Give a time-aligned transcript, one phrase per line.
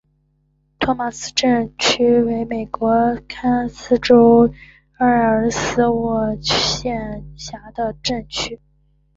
[0.79, 2.89] 托马斯镇区为美国
[3.29, 4.51] 堪萨斯州
[4.97, 8.59] 埃尔斯沃思县辖下的镇区。